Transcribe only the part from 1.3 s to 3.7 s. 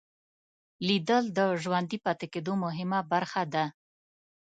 د ژوندي پاتې کېدو مهمه برخه ده